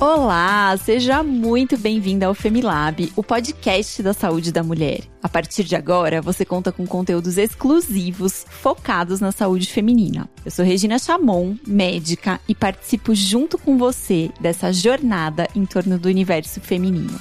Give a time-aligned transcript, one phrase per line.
[0.00, 5.02] Olá, seja muito bem-vinda ao Femilab, o podcast da saúde da mulher.
[5.22, 10.26] A partir de agora, você conta com conteúdos exclusivos focados na saúde feminina.
[10.42, 16.08] Eu sou Regina Chamon, médica, e participo junto com você dessa jornada em torno do
[16.08, 17.20] universo feminino.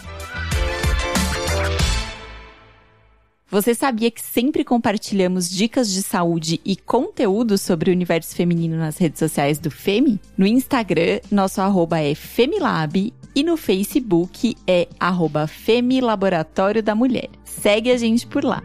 [3.51, 8.99] Você sabia que sempre compartilhamos dicas de saúde e conteúdo sobre o universo feminino nas
[8.99, 10.19] redes sociais do Femi?
[10.37, 17.29] No Instagram, nosso arroba é Femilab e no Facebook é arroba Femilaboratório da Mulher.
[17.43, 18.61] Segue a gente por lá.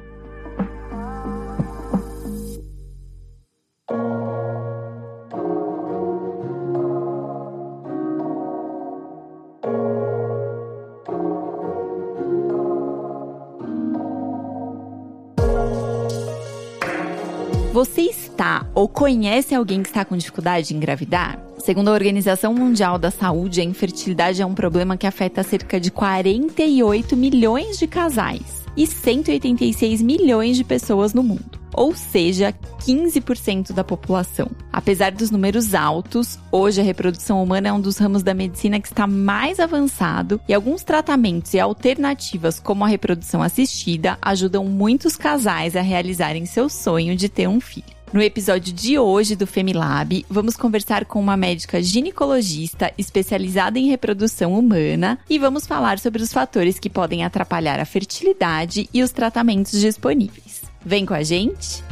[17.74, 21.40] Você está ou conhece alguém que está com dificuldade de engravidar?
[21.58, 25.90] Segundo a Organização Mundial da Saúde, a infertilidade é um problema que afeta cerca de
[25.90, 33.84] 48 milhões de casais e 186 milhões de pessoas no mundo ou seja, 15% da
[33.84, 34.50] população.
[34.72, 38.88] Apesar dos números altos, hoje a reprodução humana é um dos ramos da medicina que
[38.88, 45.76] está mais avançado e alguns tratamentos e alternativas, como a reprodução assistida, ajudam muitos casais
[45.76, 48.03] a realizarem seu sonho de ter um filho.
[48.14, 54.56] No episódio de hoje do Femilab, vamos conversar com uma médica ginecologista especializada em reprodução
[54.56, 59.80] humana e vamos falar sobre os fatores que podem atrapalhar a fertilidade e os tratamentos
[59.80, 60.62] disponíveis.
[60.86, 61.82] Vem com a gente?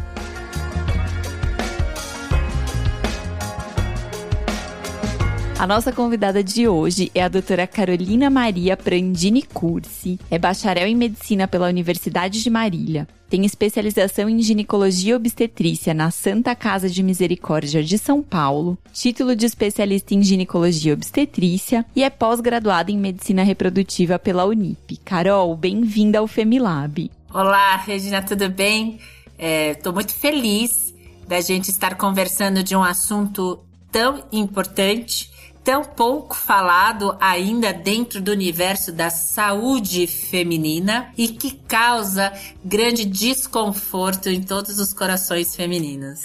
[5.63, 10.19] A nossa convidada de hoje é a doutora Carolina Maria Prandini Cursi.
[10.29, 13.07] É bacharel em medicina pela Universidade de Marília.
[13.31, 19.47] Tem especialização em ginecologia obstetrícia na Santa Casa de Misericórdia de São Paulo, título de
[19.47, 24.97] especialista em ginecologia obstetrícia e é pós-graduada em medicina reprodutiva pela Unip.
[25.05, 27.09] Carol, bem-vinda ao Femilab.
[27.33, 28.99] Olá, Regina, tudo bem?
[29.39, 30.93] Estou é, muito feliz
[31.28, 33.61] da gente estar conversando de um assunto
[33.93, 35.31] tão importante
[35.65, 42.33] tão pouco falado ainda dentro do universo da saúde feminina e que causa
[42.65, 46.22] grande desconforto em todos os corações femininos.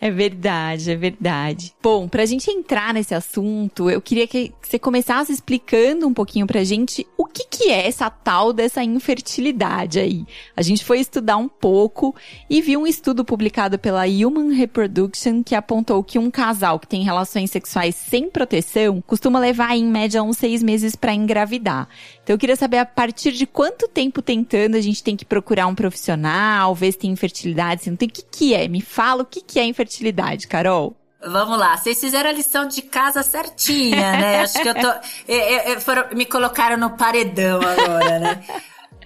[0.00, 1.74] É verdade, é verdade.
[1.82, 6.62] Bom, pra gente entrar nesse assunto, eu queria que você começasse explicando um pouquinho pra
[6.62, 10.24] gente o que que é essa tal dessa infertilidade aí.
[10.56, 12.14] A gente foi estudar um pouco
[12.48, 17.02] e viu um estudo publicado pela Human Reproduction que apontou que um casal que tem
[17.02, 18.75] relações sexuais sem proteção
[19.06, 21.88] costuma levar em média uns seis meses para engravidar.
[22.22, 25.66] Então eu queria saber a partir de quanto tempo tentando a gente tem que procurar
[25.66, 28.08] um profissional, ver se tem infertilidade, se não tem.
[28.08, 28.68] O que, que é?
[28.68, 30.96] Me fala o que, que é infertilidade, Carol.
[31.24, 34.40] Vamos lá, vocês fizeram a lição de casa certinha, né?
[34.42, 34.88] Acho que eu tô.
[35.26, 38.44] É, é, foram, me colocaram no paredão agora, né?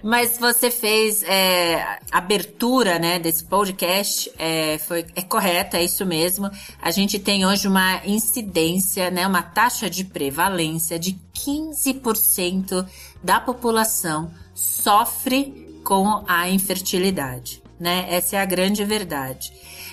[0.03, 6.49] Mas você fez é, abertura, né, desse podcast, é, foi, é correta, é isso mesmo.
[6.81, 12.85] A gente tem hoje uma incidência, né, uma taxa de prevalência de 15%
[13.23, 18.05] da população sofre com a infertilidade, né?
[18.09, 19.51] Essa é a grande verdade.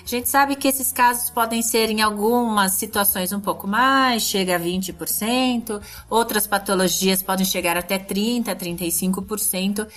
[0.09, 4.55] A gente sabe que esses casos podem ser em algumas situações um pouco mais, chega
[4.55, 9.87] a 20%, outras patologias podem chegar até 30, 35%,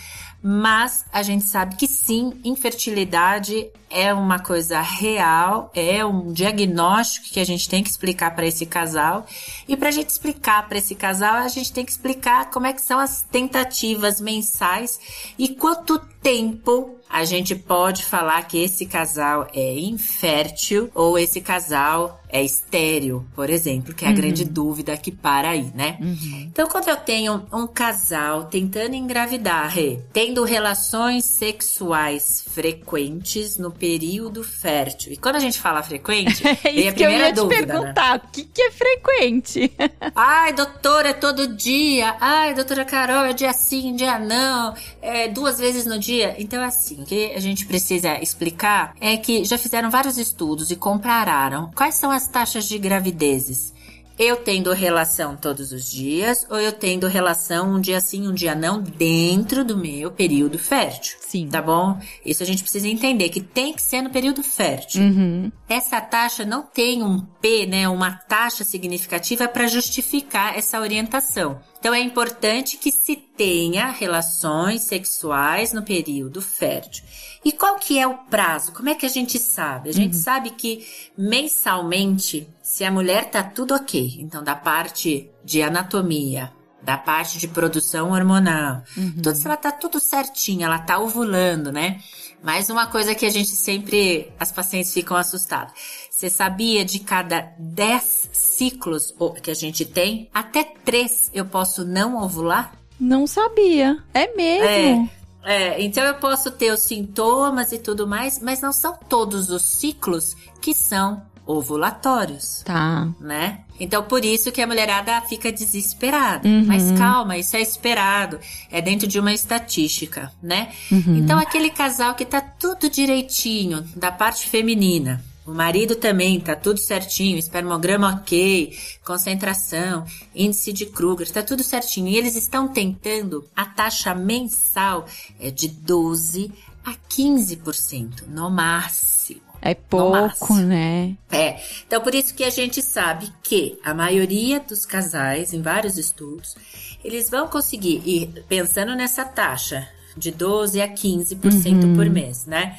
[0.43, 7.41] mas a gente sabe que sim, infertilidade é uma coisa real, é um diagnóstico que
[7.41, 9.27] a gente tem que explicar para esse casal.
[9.69, 12.73] E para a gente explicar para esse casal, a gente tem que explicar como é
[12.73, 14.99] que são as tentativas mensais
[15.39, 22.23] e quanto tempo a gente pode falar que esse casal é infértil ou esse casal
[22.31, 24.17] é estéreo, por exemplo, que é a uhum.
[24.17, 25.99] grande dúvida que para aí, né?
[26.01, 26.49] Uhum.
[26.51, 29.75] Então, quando eu tenho um casal tentando engravidar,
[30.15, 35.13] tendo relações sexuais frequentes no período fértil.
[35.13, 37.67] E quando a gente fala frequente, é isso a que eu ia dúvida, te né?
[37.67, 38.21] perguntar, né?
[38.25, 39.73] o que, que é frequente?
[40.15, 42.15] Ai, doutora, é todo dia.
[42.21, 44.73] Ai, doutora Carol, é dia sim, dia não.
[45.01, 46.37] É duas vezes no dia.
[46.39, 50.71] Então, é assim, o que a gente precisa explicar é que já fizeram vários estudos
[50.71, 53.73] e compararam quais são as taxas de gravidezes
[54.19, 58.55] eu tendo relação todos os dias ou eu tendo relação um dia sim, um dia
[58.55, 61.17] não dentro do meu período fértil.
[61.21, 61.49] Sim.
[61.49, 61.99] Tá bom?
[62.25, 65.03] Isso a gente precisa entender que tem que ser no período fértil.
[65.03, 65.53] Uhum.
[65.69, 71.61] Essa taxa não tem um P, né, uma taxa significativa para justificar essa orientação.
[71.79, 77.05] Então é importante que se tenha relações sexuais no período fértil.
[77.45, 78.73] E qual que é o prazo?
[78.73, 79.91] Como é que a gente sabe?
[79.91, 80.23] A gente uhum.
[80.23, 80.87] sabe que
[81.17, 87.49] mensalmente, se a mulher tá tudo ok, então da parte de anatomia, da parte de
[87.49, 89.15] produção hormonal, uhum.
[89.23, 92.01] tudo, se ela tá tudo certinho, ela tá ovulando, né?
[92.43, 95.73] Mais uma coisa que a gente sempre, as pacientes ficam assustadas.
[96.11, 102.21] Você sabia de cada 10 ciclos que a gente tem, até 3 eu posso não
[102.21, 102.73] ovular?
[102.99, 103.99] Não sabia.
[104.13, 105.09] É mesmo?
[105.09, 105.22] É.
[105.45, 109.63] É, então eu posso ter os sintomas e tudo mais, mas não são todos os
[109.63, 112.63] ciclos que são ovulatórios.
[112.65, 113.09] Tá.
[113.21, 113.61] Né?
[113.79, 116.49] Então por isso que a mulherada fica desesperada.
[116.49, 116.65] Uhum.
[116.67, 118.39] Mas calma, isso é esperado.
[118.71, 120.71] É dentro de uma estatística, né?
[120.91, 121.17] Uhum.
[121.17, 126.79] Então aquele casal que tá tudo direitinho da parte feminina, o marido também tá tudo
[126.79, 132.09] certinho, espermograma ok, concentração, índice de Kruger, tá tudo certinho.
[132.09, 135.07] E eles estão tentando, a taxa mensal
[135.41, 136.53] é de 12
[136.85, 139.41] a 15%, no máximo.
[139.61, 141.17] É pouco, né?
[141.31, 141.61] É.
[141.87, 146.57] Então, por isso que a gente sabe que a maioria dos casais, em vários estudos,
[147.05, 151.95] eles vão conseguir ir pensando nessa taxa de 12 a 15% uhum.
[151.95, 152.79] por mês, né?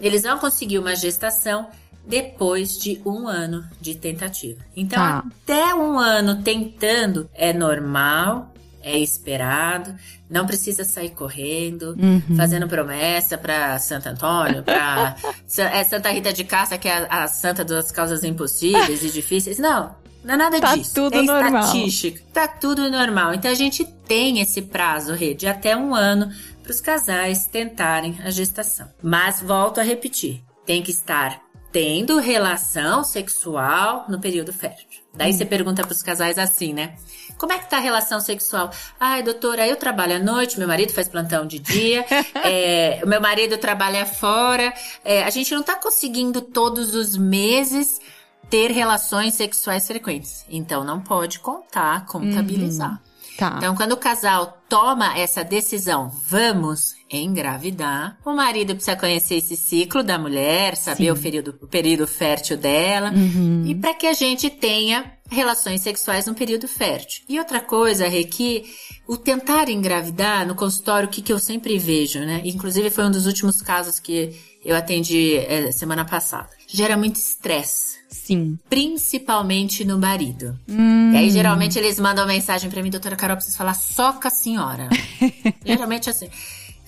[0.00, 1.68] Eles vão conseguir uma gestação
[2.06, 4.60] depois de um ano de tentativa.
[4.76, 5.24] Então, tá.
[5.42, 8.52] até um ano tentando é normal,
[8.82, 9.94] é esperado,
[10.28, 12.36] não precisa sair correndo, uhum.
[12.36, 15.16] fazendo promessa para Santo Antônio, para
[15.72, 19.58] é Santa Rita de Cássia, que é a, a santa das causas impossíveis e difíceis.
[19.58, 20.94] Não, não é nada tá disso.
[20.94, 21.64] Tudo é normal.
[21.64, 22.22] estatística.
[22.32, 23.34] Tá tudo normal.
[23.34, 26.30] Então a gente tem esse prazo, Rê, de até um ano
[26.62, 28.88] para os casais tentarem a gestação.
[29.02, 31.43] Mas volto a repetir, tem que estar
[31.74, 35.00] tendo relação sexual no período fértil.
[35.12, 35.36] Daí hum.
[35.36, 36.94] você pergunta para os casais assim, né?
[37.36, 38.70] Como é que tá a relação sexual?
[38.98, 42.06] Ai, doutora, eu trabalho à noite, meu marido faz plantão de dia,
[42.44, 44.72] é, meu marido trabalha fora,
[45.04, 48.00] é, a gente não tá conseguindo todos os meses
[48.48, 50.46] ter relações sexuais frequentes.
[50.48, 52.92] Então não pode contar, contabilizar.
[52.92, 53.13] Uhum.
[53.36, 53.54] Tá.
[53.56, 60.02] Então, quando o casal toma essa decisão, vamos engravidar, o marido precisa conhecer esse ciclo
[60.02, 63.64] da mulher, saber o período, o período fértil dela, uhum.
[63.66, 67.24] e para que a gente tenha relações sexuais no período fértil.
[67.28, 68.64] E outra coisa, Rê, que
[69.06, 72.40] o tentar engravidar no consultório, o que, que eu sempre vejo, né?
[72.44, 76.50] Inclusive foi um dos últimos casos que eu atendi é, semana passada.
[76.66, 78.58] Gera muito estresse Sim.
[78.70, 80.58] Principalmente no marido.
[80.66, 81.12] Hum.
[81.12, 84.30] E aí, geralmente, eles mandam mensagem para mim, doutora Carol, preciso falar só com a
[84.30, 84.88] senhora.
[85.62, 86.30] geralmente assim.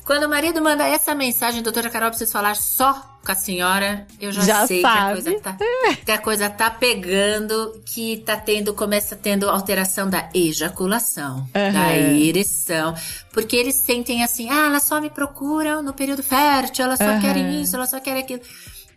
[0.06, 4.30] Quando o marido manda essa mensagem, doutora Carol, preciso falar só com a senhora, eu
[4.30, 5.20] já, já sei sabe.
[5.20, 5.56] que a, coisa tá,
[6.04, 11.72] que a coisa tá pegando, que tá tendo, começa tendo alteração da ejaculação, uhum.
[11.72, 12.94] da ereção.
[13.32, 17.20] Porque eles sentem assim, ah, elas só me procuram no período fértil, elas só uhum.
[17.20, 18.42] querem isso, elas só querem aquilo.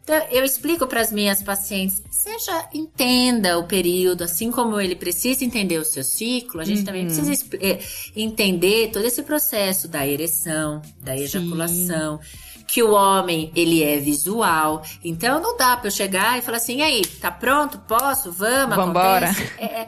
[0.09, 5.45] Então, eu explico para as minhas pacientes, seja entenda o período, assim como ele precisa
[5.45, 6.85] entender o seu ciclo, a gente uhum.
[6.85, 7.79] também precisa é,
[8.15, 12.19] entender todo esse processo da ereção, da ejaculação.
[12.23, 12.59] Sim.
[12.65, 14.83] Que o homem, ele é visual.
[15.03, 17.79] Então, não dá para eu chegar e falar assim, e aí, tá pronto?
[17.87, 18.31] Posso?
[18.31, 18.75] Vamos?
[18.75, 19.29] Vambora.
[19.57, 19.87] É, é,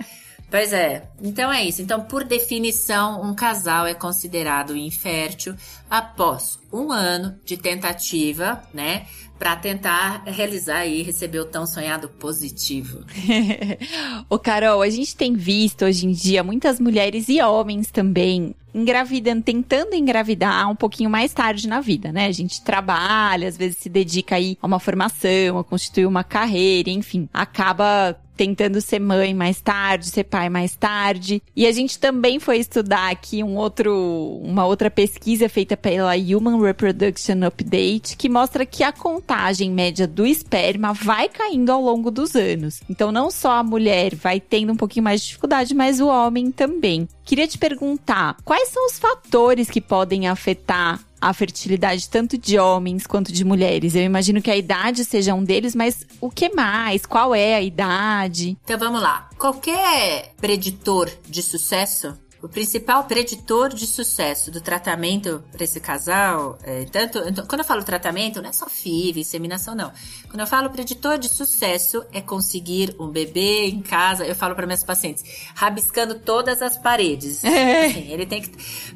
[0.51, 1.09] Pois é.
[1.21, 1.81] Então é isso.
[1.81, 5.55] Então, por definição, um casal é considerado infértil
[5.89, 9.07] após um ano de tentativa, né?
[9.41, 13.03] para tentar realizar e receber o tão sonhado positivo.
[14.29, 19.41] Ô Carol, a gente tem visto hoje em dia muitas mulheres e homens também engravidando,
[19.41, 22.27] tentando engravidar um pouquinho mais tarde na vida, né?
[22.27, 26.91] A gente trabalha, às vezes se dedica aí a uma formação, a constituir uma carreira,
[26.91, 31.43] enfim, acaba tentando ser mãe mais tarde, ser pai mais tarde.
[31.55, 36.59] E a gente também foi estudar aqui um outro, uma outra pesquisa feita pela Human
[36.59, 42.35] Reproduction Update que mostra que a contagem média do esperma vai caindo ao longo dos
[42.35, 42.81] anos.
[42.89, 46.49] Então não só a mulher vai tendo um pouquinho mais de dificuldade, mas o homem
[46.49, 47.07] também.
[47.23, 53.05] Queria te perguntar, quais são os fatores que podem afetar a fertilidade tanto de homens
[53.05, 53.93] quanto de mulheres.
[53.93, 57.05] Eu imagino que a idade seja um deles, mas o que mais?
[57.05, 58.57] Qual é a idade?
[58.63, 59.29] Então vamos lá.
[59.37, 66.85] Qualquer preditor de sucesso o principal preditor de sucesso do tratamento para esse casal, é,
[66.85, 69.91] tanto então, quando eu falo tratamento, não é só FIV, inseminação, não.
[70.27, 74.25] Quando eu falo preditor de sucesso, é conseguir um bebê em casa.
[74.25, 77.41] Eu falo para minhas pacientes, rabiscando todas as paredes.
[77.61, 77.87] É.
[77.87, 78.51] Assim, ele tem que,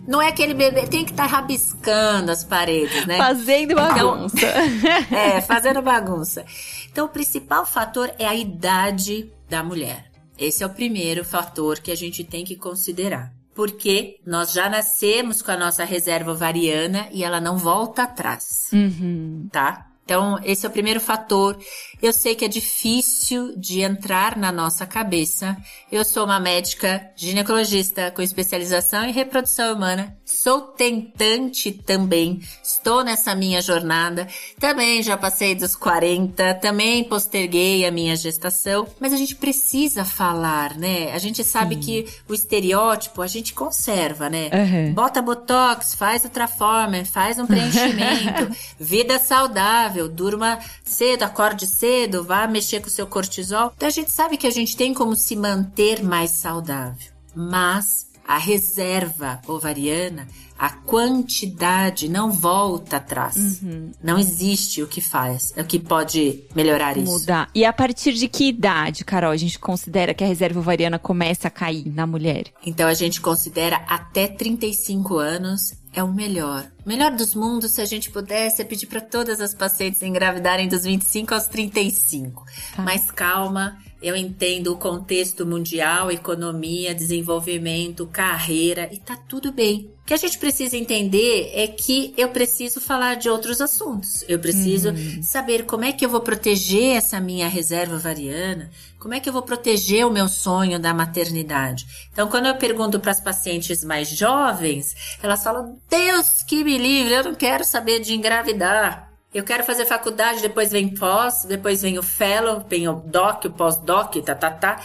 [0.07, 3.17] não é aquele bebê tem que estar tá rabiscando as paredes, né?
[3.17, 4.37] Fazendo então, bagunça.
[4.37, 6.45] Então, é, fazendo bagunça.
[6.89, 10.09] Então, o principal fator é a idade da mulher.
[10.37, 13.34] Esse é o primeiro fator que a gente tem que considerar.
[13.55, 19.47] Porque nós já nascemos com a nossa reserva ovariana e ela não volta atrás, Uhum.
[19.51, 19.87] tá?
[20.03, 21.57] Então, esse é o primeiro fator.
[22.01, 25.57] Eu sei que é difícil de entrar na nossa cabeça.
[25.91, 30.15] Eu sou uma médica ginecologista com especialização em reprodução humana.
[30.25, 32.41] Sou tentante também.
[32.63, 34.27] Estou nessa minha jornada.
[34.59, 38.87] Também já passei dos 40, também posterguei a minha gestação.
[38.99, 41.11] Mas a gente precisa falar, né?
[41.13, 44.49] A gente sabe que o estereótipo a gente conserva, né?
[44.53, 44.93] Uhum.
[44.93, 52.79] Bota botox, faz ultraformer, faz um preenchimento, vida saudável, durma cedo, acorde cedo, vá mexer
[52.79, 53.73] com o seu cortisol.
[53.75, 57.11] Então a gente sabe que a gente tem como se manter mais saudável.
[57.35, 60.27] Mas a reserva ovariana,
[60.57, 63.61] a quantidade não volta atrás.
[64.01, 67.11] Não existe o que faz, o que pode melhorar isso.
[67.11, 67.49] Mudar.
[67.53, 71.49] E a partir de que idade, Carol, a gente considera que a reserva ovariana começa
[71.49, 72.45] a cair na mulher?
[72.65, 76.67] Então a gente considera até 35 anos é o melhor.
[76.85, 80.67] O melhor dos mundos, se a gente pudesse, é pedir para todas as pacientes engravidarem
[80.67, 82.45] dos 25 aos 35.
[82.75, 82.83] Tá.
[82.83, 89.89] Mas calma, eu entendo o contexto mundial, economia, desenvolvimento, carreira e tá tudo bem.
[90.03, 94.23] O que a gente precisa entender é que eu preciso falar de outros assuntos.
[94.27, 94.93] Eu preciso
[95.23, 98.69] saber como é que eu vou proteger essa minha reserva ovariana,
[98.99, 101.87] como é que eu vou proteger o meu sonho da maternidade.
[102.13, 107.15] Então, quando eu pergunto para as pacientes mais jovens, elas falam: Deus que me livre,
[107.15, 109.04] eu não quero saber de engravidar.
[109.35, 113.49] Eu quero fazer faculdade, depois vem pós, depois vem o fellow, vem o doc, o
[113.49, 114.81] pós-doc, tá, tá, tá.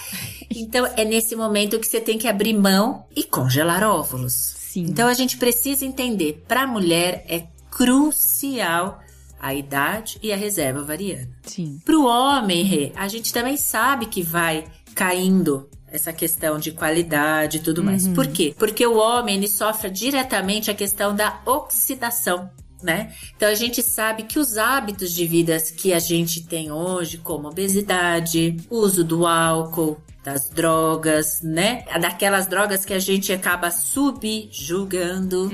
[0.51, 4.33] Então, é nesse momento que você tem que abrir mão e congelar óvulos.
[4.33, 4.87] Sim.
[4.89, 8.99] Então, a gente precisa entender, para a mulher é crucial
[9.39, 11.31] a idade e a reserva ovariana.
[11.45, 11.81] Sim.
[11.85, 14.65] Para o homem, Rê, a gente também sabe que vai
[14.97, 18.09] caindo essa questão de qualidade e tudo mais.
[18.09, 18.53] Por quê?
[18.59, 22.51] Porque o homem ele sofre diretamente a questão da oxidação.
[22.83, 23.13] Né?
[23.37, 27.49] Então a gente sabe que os hábitos de vida que a gente tem hoje, como
[27.49, 31.85] obesidade, uso do álcool, das drogas, né?
[32.01, 35.49] Daquelas drogas que a gente acaba subjugando,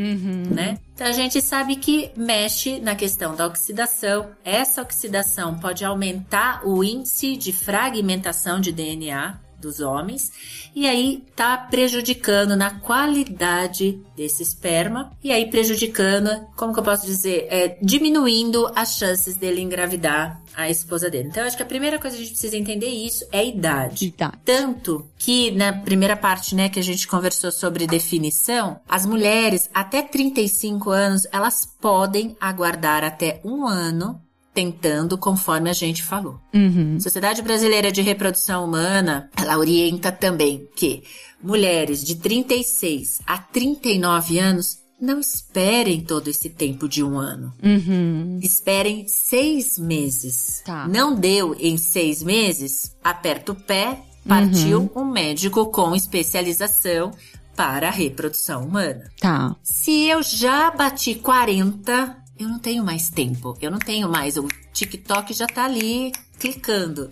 [0.55, 0.79] né?
[0.95, 4.31] Então a gente sabe que mexe na questão da oxidação.
[4.45, 10.31] Essa oxidação pode aumentar o índice de fragmentação de DNA dos homens
[10.75, 17.05] e aí tá prejudicando na qualidade desse esperma e aí prejudicando, como que eu posso
[17.05, 21.29] dizer, é, diminuindo as chances dele engravidar a esposa dele.
[21.29, 23.45] Então eu acho que a primeira coisa que a gente precisa entender isso é a
[23.45, 24.07] idade.
[24.07, 24.39] Idade.
[24.45, 30.01] Tanto que na primeira parte, né, que a gente conversou sobre definição, as mulheres até
[30.03, 34.21] 35 anos, elas podem aguardar até um ano
[34.57, 36.41] tentando conforme a gente falou.
[36.55, 36.99] Uhum.
[36.99, 41.03] Sociedade Brasileira de Reprodução Humana, ela orienta também que
[41.43, 47.53] mulheres de 36 a 39 anos não esperem todo esse tempo de um ano.
[47.63, 48.41] Uhum.
[48.43, 50.63] Esperem seis meses.
[50.65, 50.89] Tá.
[50.89, 52.97] Não deu em seis meses?
[53.05, 57.13] Aperta o pé, partiu um médico com especialização
[57.55, 59.11] para a reprodução humana.
[59.21, 59.55] Tá.
[59.63, 63.57] Se eu já bati 40, eu não tenho mais tempo.
[63.61, 64.37] Eu não tenho mais.
[64.37, 67.11] O TikTok já tá ali clicando.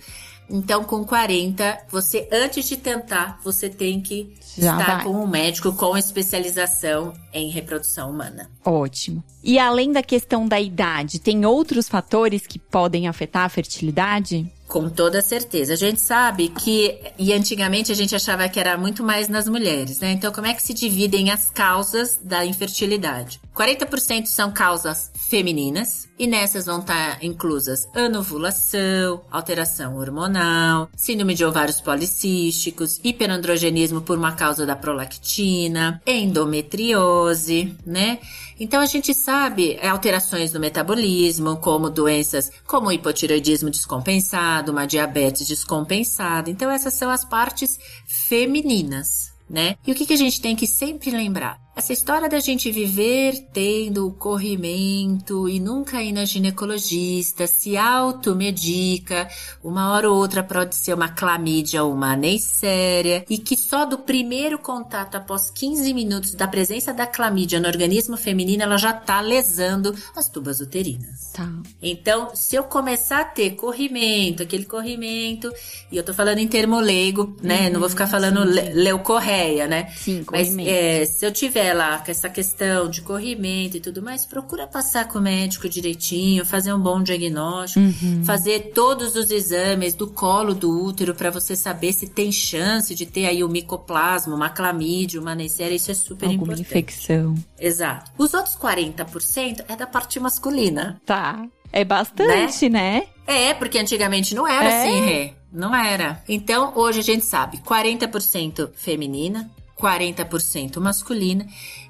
[0.49, 5.05] Então, com 40, você, antes de tentar, você tem que Já estar vai.
[5.05, 8.51] com um médico com especialização em reprodução humana.
[8.63, 9.25] Ótimo.
[9.43, 14.47] E além da questão da idade, tem outros fatores que podem afetar a fertilidade?
[14.69, 15.73] Com toda certeza.
[15.73, 20.01] A gente sabe que, e antigamente a gente achava que era muito mais nas mulheres,
[20.01, 20.13] né?
[20.13, 23.41] Então, como é que se dividem as causas da infertilidade?
[23.55, 31.81] 40% são causas femininas, e nessas vão estar inclusas anovulação, alteração hormonal, síndrome de ovários
[31.81, 38.19] policísticos, hiperandrogenismo por uma causa da prolactina, endometriose, né?
[38.59, 45.49] Então a gente sabe é, alterações no metabolismo, como doenças como hipotireoidismo descompensado, uma diabetes
[45.49, 46.51] descompensada.
[46.51, 49.77] Então essas são as partes femininas, né?
[49.87, 51.64] E o que, que a gente tem que sempre lembrar?
[51.77, 59.29] Essa história da gente viver tendo o corrimento e nunca ir na ginecologista, se automedica,
[59.63, 63.99] uma hora ou outra pode ser uma clamídia ou uma neisséria, e que só do
[63.99, 69.21] primeiro contato após 15 minutos da presença da clamídia no organismo feminino, ela já tá
[69.21, 71.33] lesando as tubas uterinas.
[71.33, 71.51] Tá.
[71.83, 75.53] Então, se eu começar a ter corrimento, aquele corrimento,
[75.91, 77.69] e eu tô falando em termo leigo, né?
[77.69, 79.93] Não vou ficar falando le leucorreia, né?
[79.97, 80.71] Sim, Mas corrimento.
[80.71, 85.09] é, se eu tiver lá com essa questão de corrimento e tudo mais, procura passar
[85.09, 88.25] com o médico direitinho, fazer um bom diagnóstico, uhum.
[88.25, 93.07] fazer todos os exames do colo do útero para você saber se tem chance de
[93.07, 96.61] ter aí o micoplasma, uma clamídia, uma neisseria, isso é super Alguma importante.
[96.61, 97.35] infecção.
[97.59, 98.11] Exato.
[98.19, 101.01] Os outros 40% é da parte masculina.
[101.07, 101.47] Tá.
[101.73, 103.01] É bastante, né?
[103.27, 103.49] né?
[103.49, 104.83] É, porque antigamente não era é.
[104.83, 105.33] assim, Rê.
[105.53, 106.23] Não era.
[106.29, 109.51] Então, hoje a gente sabe, 40% feminina,
[109.85, 111.47] 40% masculina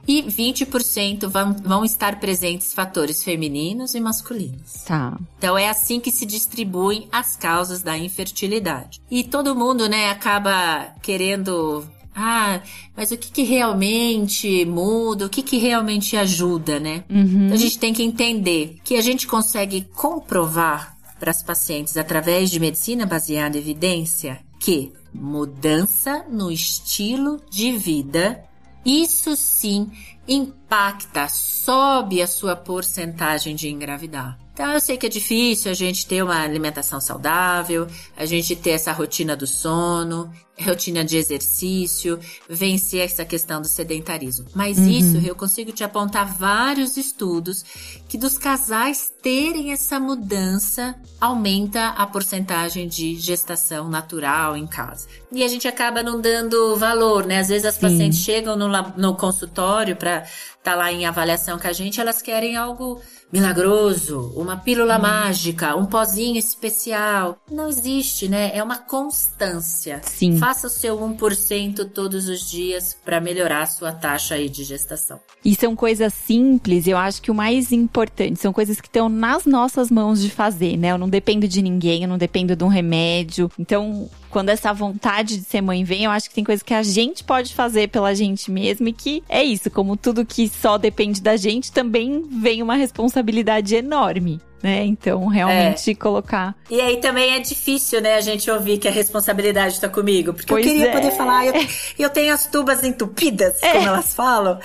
[0.07, 4.83] e 20% vão, vão estar presentes fatores femininos e masculinos.
[4.85, 5.17] Tá.
[5.39, 9.01] Então é assim que se distribuem as causas da infertilidade.
[9.09, 11.85] E todo mundo, né, acaba querendo
[12.17, 12.61] ah,
[12.97, 17.03] mas o que, que realmente muda, o que, que realmente ajuda, né?
[17.11, 17.47] Uhum.
[17.47, 22.51] Então a gente tem que entender que a gente consegue comprovar para as pacientes através
[22.51, 28.45] de medicina baseada em evidência que mudança no estilo de vida,
[28.85, 29.91] isso sim
[30.27, 34.39] impacta, sobe a sua porcentagem de engravidar.
[34.53, 38.71] Então eu sei que é difícil a gente ter uma alimentação saudável, a gente ter
[38.71, 40.31] essa rotina do sono,
[40.63, 42.19] rotina de exercício,
[42.49, 44.47] vencer essa questão do sedentarismo.
[44.55, 44.89] Mas uhum.
[44.89, 47.65] isso eu consigo te apontar vários estudos
[48.09, 55.09] que dos casais terem essa mudança aumenta a porcentagem de gestação natural em casa.
[55.33, 57.41] E a gente acaba não dando valor, né?
[57.41, 57.81] Às vezes as Sim.
[57.81, 62.23] pacientes chegam no, no consultório para estar tá lá em avaliação com a gente, elas
[62.23, 63.01] querem algo
[63.35, 65.03] milagroso, uma pílula hum.
[65.03, 67.37] mágica, um pozinho especial.
[67.51, 68.57] Não existe, né?
[68.57, 70.01] É uma constância.
[70.05, 70.39] Sim.
[70.45, 75.19] Faça o seu 1% todos os dias para melhorar a sua taxa aí de gestação.
[75.43, 79.47] E são coisas simples, eu acho que o mais importante, são coisas que estão nas
[79.47, 80.93] nossas mãos de fazer, né?
[80.93, 83.51] Eu não dependo de ninguém, eu não dependo de um remédio.
[83.59, 86.83] Então, quando essa vontade de ser mãe vem, eu acho que tem coisas que a
[86.83, 91.23] gente pode fazer pela gente mesmo e que é isso, como tudo que só depende
[91.23, 94.41] da gente, também vem uma responsabilidade enorme.
[94.61, 94.85] Né?
[94.87, 95.95] Então, realmente é.
[95.95, 96.57] colocar.
[96.69, 100.35] E aí também é difícil, né, a gente ouvir que a responsabilidade está comigo.
[100.35, 100.93] Porque pois eu queria é.
[100.93, 101.55] poder falar, eu,
[101.97, 103.71] eu tenho as tubas entupidas, é.
[103.71, 104.59] como elas falam.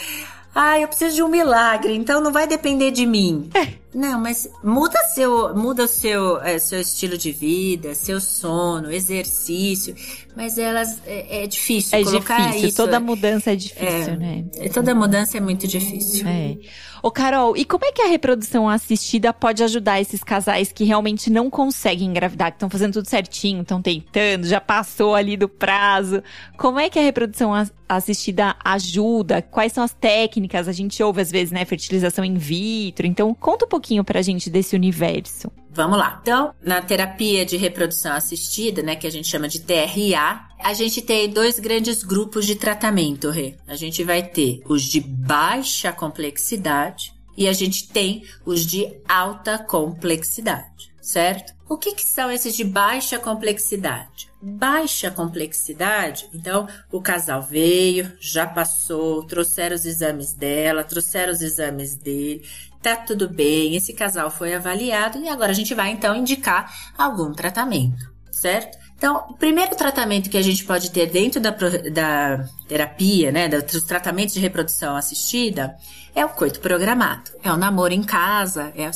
[0.55, 3.51] Ah, eu preciso de um milagre, então não vai depender de mim.
[3.93, 3.97] É.
[3.97, 9.95] Não, mas muda seu, muda seu, é, seu estilo de vida, seu sono, exercício.
[10.35, 12.67] Mas elas é, é difícil é difícil.
[12.67, 12.77] isso.
[12.77, 14.45] Toda mudança é difícil, é, né?
[14.73, 16.27] Toda mudança é muito difícil.
[16.27, 16.57] É.
[17.01, 21.29] Ô, Carol, e como é que a reprodução assistida pode ajudar esses casais que realmente
[21.29, 26.21] não conseguem engravidar, que estão fazendo tudo certinho, estão tentando, já passou ali do prazo?
[26.57, 27.53] Como é que a reprodução
[27.87, 29.41] assistida ajuda?
[29.41, 30.67] Quais são as técnicas?
[30.67, 33.07] A gente ouve às vezes, né, fertilização in vitro.
[33.07, 35.51] Então, conta um pouquinho pra gente desse universo.
[35.71, 36.19] Vamos lá.
[36.21, 41.01] Então, na terapia de reprodução assistida, né, que a gente chama de TRA, a gente
[41.01, 43.55] tem dois grandes grupos de tratamento, Rê.
[43.67, 49.57] A gente vai ter os de baixa complexidade e a gente tem os de alta
[49.57, 51.53] complexidade, certo?
[51.69, 54.27] O que, que são esses de baixa complexidade?
[54.41, 61.95] Baixa complexidade, então o casal veio, já passou, trouxeram os exames dela, trouxeram os exames
[61.95, 62.43] dele,
[62.81, 67.33] tá tudo bem, esse casal foi avaliado e agora a gente vai então indicar algum
[67.33, 68.77] tratamento, certo?
[68.99, 73.83] Então, o primeiro tratamento que a gente pode ter dentro da, da terapia, né, dos
[73.83, 75.77] tratamentos de reprodução assistida,
[76.13, 78.73] é o coito programado, é o namoro em casa.
[78.75, 78.91] É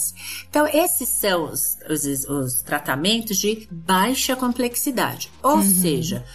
[0.50, 5.64] Então, esses são os, os, os, tratamentos de baixa complexidade, ou uhum.
[5.64, 6.26] seja,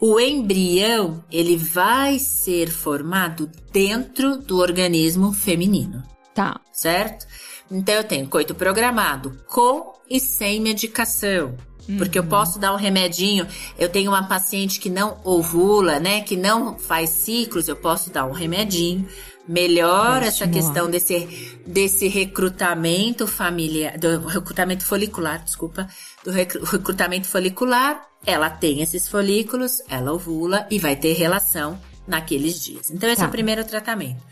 [0.00, 6.02] o embrião ele vai ser formado dentro do organismo feminino.
[6.34, 6.60] Tá.
[6.72, 7.26] Certo?
[7.70, 11.56] Então eu tenho coito programado com e sem medicação.
[11.88, 11.98] Uhum.
[11.98, 12.28] Porque eu uhum.
[12.28, 13.46] posso dar um remedinho.
[13.78, 16.22] Eu tenho uma paciente que não ovula, né?
[16.22, 19.06] Que não faz ciclos, eu posso dar um remedinho.
[19.46, 25.86] Melhora essa questão desse, desse recrutamento familiar, do recrutamento folicular, desculpa,
[26.24, 28.08] do recrutamento folicular.
[28.24, 32.90] Ela tem esses folículos, ela ovula e vai ter relação naqueles dias.
[32.90, 33.24] Então, esse tá.
[33.24, 33.32] é o tá.
[33.32, 34.22] primeiro tratamento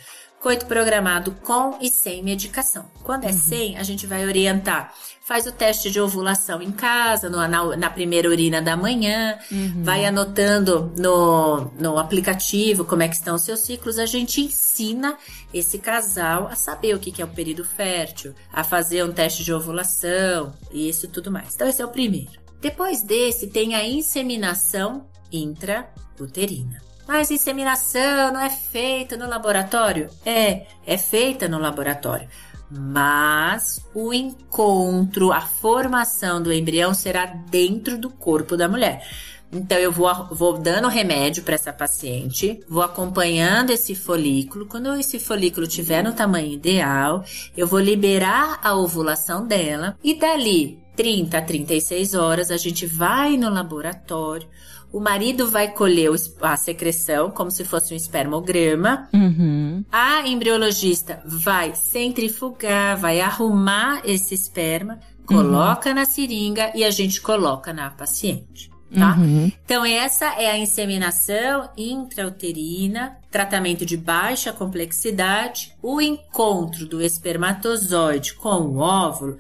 [0.43, 2.85] coito programado com e sem medicação.
[3.05, 3.39] Quando é uhum.
[3.39, 4.93] sem, a gente vai orientar.
[5.21, 9.85] Faz o teste de ovulação em casa, no, na, na, primeira urina da manhã, uhum.
[9.85, 14.01] vai anotando no, no aplicativo como é que estão os seus ciclos.
[14.01, 15.17] A gente ensina
[15.55, 19.45] esse casal a saber o que, que é o período fértil, a fazer um teste
[19.45, 21.55] de ovulação e isso tudo mais.
[21.55, 22.33] Então, esse é o primeiro.
[22.61, 26.92] Depois desse, tem a inseminação intrauterina.
[27.07, 30.09] Mas inseminação não é feita no laboratório?
[30.25, 32.29] É, é feita no laboratório.
[32.71, 39.07] Mas o encontro, a formação do embrião será dentro do corpo da mulher.
[39.53, 44.65] Então eu vou, vou dando remédio para essa paciente, vou acompanhando esse folículo.
[44.65, 47.23] Quando esse folículo tiver no tamanho ideal,
[47.55, 53.37] eu vou liberar a ovulação dela e dali 30 a 36 horas a gente vai
[53.37, 54.49] no laboratório.
[54.93, 56.11] O marido vai colher
[56.43, 59.09] a secreção como se fosse um espermograma.
[59.15, 59.83] Uhum.
[59.91, 65.95] A embriologista vai centrifugar, vai arrumar esse esperma, coloca uhum.
[65.95, 68.71] na seringa e a gente coloca na paciente.
[68.95, 69.17] Tá?
[69.17, 69.51] Uhum.
[69.65, 75.75] Então, essa é a inseminação intrauterina, tratamento de baixa complexidade.
[75.83, 79.39] O encontro do espermatozoide com o óvulo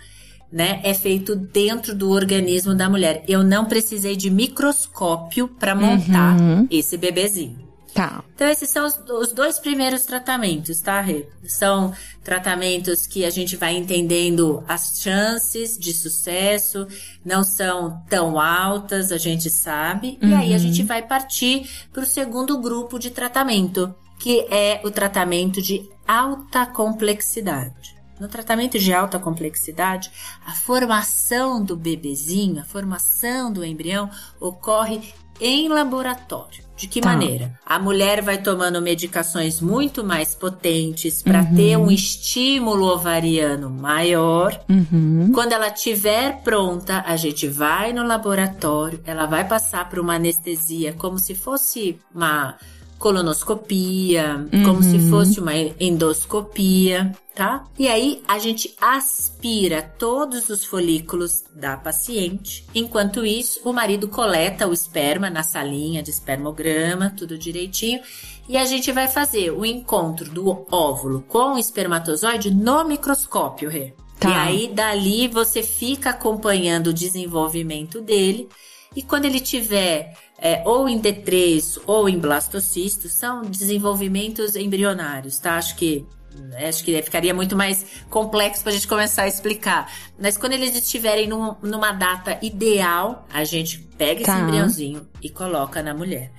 [0.52, 3.24] né, é feito dentro do organismo da mulher.
[3.26, 6.68] Eu não precisei de microscópio para montar uhum.
[6.70, 7.72] esse bebezinho.
[7.94, 8.24] Tá.
[8.34, 11.28] Então, esses são os, os, dois primeiros tratamentos, tá, Rê?
[11.44, 11.92] São
[12.24, 16.86] tratamentos que a gente vai entendendo as chances de sucesso,
[17.22, 20.18] não são tão altas, a gente sabe.
[20.22, 20.30] Uhum.
[20.30, 20.58] E aí a uhum.
[20.58, 26.64] gente vai partir para o segundo grupo de tratamento, que é o tratamento de alta
[26.64, 28.01] complexidade.
[28.20, 30.10] No tratamento de alta complexidade,
[30.46, 34.08] a formação do bebezinho, a formação do embrião
[34.40, 35.00] ocorre
[35.40, 36.62] em laboratório.
[36.76, 37.10] De que tá.
[37.10, 37.52] maneira?
[37.64, 41.54] A mulher vai tomando medicações muito mais potentes para uhum.
[41.54, 44.58] ter um estímulo ovariano maior.
[44.68, 45.30] Uhum.
[45.32, 50.92] Quando ela estiver pronta, a gente vai no laboratório, ela vai passar por uma anestesia
[50.92, 52.56] como se fosse uma
[53.02, 54.62] colonoscopia, uhum.
[54.62, 55.10] como se uhum.
[55.10, 57.64] fosse uma endoscopia, tá?
[57.76, 62.64] E aí a gente aspira todos os folículos da paciente.
[62.72, 68.00] Enquanto isso, o marido coleta o esperma na salinha de espermograma, tudo direitinho.
[68.48, 73.94] E a gente vai fazer o encontro do óvulo com o espermatozoide no microscópio, Rê.
[74.20, 74.28] Tá.
[74.28, 78.48] E aí, dali, você fica acompanhando o desenvolvimento dele.
[78.94, 85.56] E quando ele tiver é, ou em D3 ou em blastocisto, são desenvolvimentos embrionários, tá?
[85.56, 89.92] Acho que né, acho que ficaria muito mais complexo para a gente começar a explicar.
[90.18, 94.32] Mas quando eles estiverem num, numa data ideal, a gente pega tá.
[94.32, 96.32] esse embriãozinho e coloca na mulher.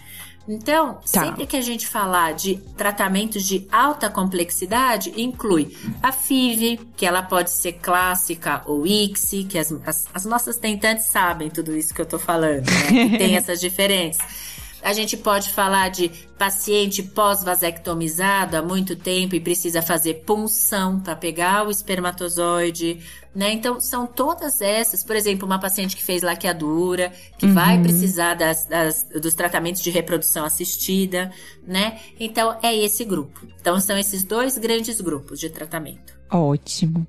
[0.48, 1.02] Então, tá.
[1.04, 7.24] sempre que a gente falar de tratamentos de alta complexidade, inclui a FIV, que ela
[7.24, 12.02] pode ser clássica ou ICSI, que as, as, as nossas tentantes sabem tudo isso que
[12.02, 13.16] eu tô falando, né?
[13.18, 14.54] Tem essas diferenças.
[14.84, 21.16] A gente pode falar de paciente pós-vasectomizado há muito tempo e precisa fazer punção para
[21.16, 23.00] pegar o espermatozoide,
[23.36, 23.52] né?
[23.52, 25.04] Então, são todas essas.
[25.04, 27.54] Por exemplo, uma paciente que fez laqueadura, que uhum.
[27.54, 31.32] vai precisar das, das, dos tratamentos de reprodução assistida,
[31.66, 32.00] né?
[32.20, 33.48] Então, é esse grupo.
[33.60, 36.14] Então, são esses dois grandes grupos de tratamento.
[36.30, 37.08] Ótimo.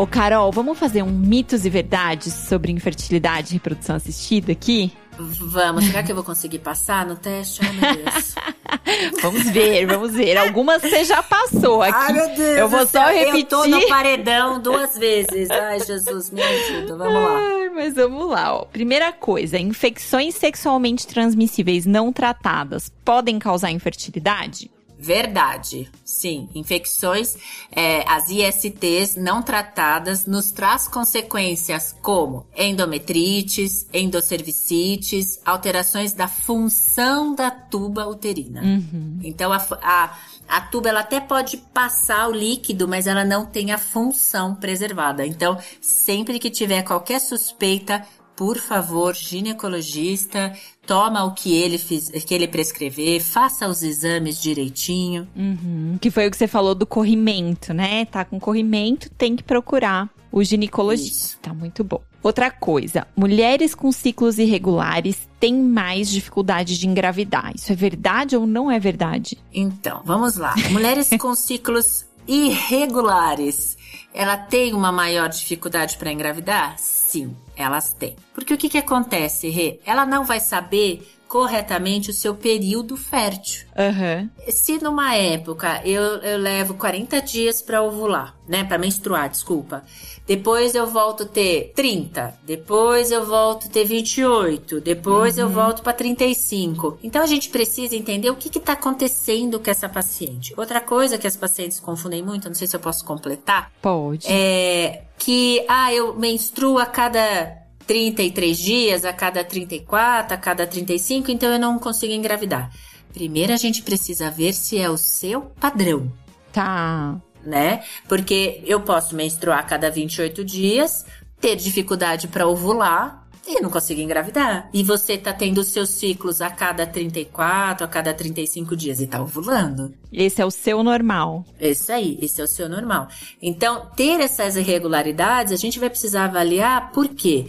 [0.00, 4.90] Ô, Carol, vamos fazer um mitos e verdades sobre infertilidade e reprodução assistida aqui?
[5.20, 7.60] Vamos, será que eu vou conseguir passar no teste?
[7.62, 8.34] Ai, meu Deus.
[9.22, 10.36] vamos ver, vamos ver.
[10.36, 11.94] Algumas você já passou aqui.
[11.94, 12.58] Ai, meu Deus.
[12.58, 13.40] Eu vou só repetir.
[13.42, 15.50] Eu tô no paredão duas vezes.
[15.50, 16.96] Ai, Jesus, me ajuda.
[16.96, 17.38] Vamos lá.
[17.38, 18.64] Ai, mas vamos lá, ó.
[18.64, 24.70] Primeira coisa, infecções sexualmente transmissíveis não tratadas podem causar infertilidade?
[25.00, 26.48] Verdade, sim.
[26.54, 27.34] Infecções,
[27.72, 37.50] é, as ISTs não tratadas nos traz consequências como endometrites, endocervicites, alterações da função da
[37.50, 38.60] tuba uterina.
[38.60, 39.20] Uhum.
[39.24, 43.72] Então, a, a, a tuba ela até pode passar o líquido, mas ela não tem
[43.72, 45.26] a função preservada.
[45.26, 48.06] Então, sempre que tiver qualquer suspeita,
[48.40, 50.50] por favor, ginecologista,
[50.86, 55.28] toma o que ele, fiz, que ele prescrever, faça os exames direitinho.
[55.36, 55.98] Uhum.
[56.00, 58.06] Que foi o que você falou do corrimento, né?
[58.06, 61.36] Tá com corrimento, tem que procurar o ginecologista.
[61.42, 62.00] Tá muito bom.
[62.22, 67.52] Outra coisa, mulheres com ciclos irregulares têm mais dificuldade de engravidar.
[67.54, 69.36] Isso é verdade ou não é verdade?
[69.52, 70.54] Então, vamos lá.
[70.70, 73.76] Mulheres com ciclos irregulares,
[74.14, 76.76] ela tem uma maior dificuldade para engravidar?
[77.10, 78.14] Sim, elas têm.
[78.32, 79.80] Porque o que, que acontece, Rê?
[79.84, 83.64] Ela não vai saber corretamente o seu período fértil.
[83.78, 84.28] Uhum.
[84.48, 88.64] Se numa época eu, eu levo 40 dias para ovular, né?
[88.64, 89.84] Para menstruar, desculpa.
[90.26, 95.44] Depois eu volto a ter 30, depois eu volto a ter 28, depois uhum.
[95.44, 96.98] eu volto para 35.
[97.00, 100.52] Então a gente precisa entender o que está acontecendo com essa paciente.
[100.56, 103.70] Outra coisa que as pacientes confundem muito, não sei se eu posso completar.
[103.80, 104.26] Pode.
[104.28, 107.59] É que, ah, eu menstruo a cada
[107.90, 112.70] 33 dias, a cada 34, a cada 35, então eu não consigo engravidar.
[113.12, 116.08] Primeiro a gente precisa ver se é o seu padrão.
[116.52, 117.20] Tá.
[117.44, 117.82] né?
[118.08, 121.04] Porque eu posso menstruar a cada 28 dias,
[121.40, 124.70] ter dificuldade para ovular e não consigo engravidar.
[124.72, 129.20] E você tá tendo seus ciclos a cada 34, a cada 35 dias e tá
[129.20, 129.92] ovulando.
[130.12, 131.44] Esse é o seu normal.
[131.60, 133.08] Isso aí, esse é o seu normal.
[133.42, 137.46] Então, ter essas irregularidades, a gente vai precisar avaliar por quê.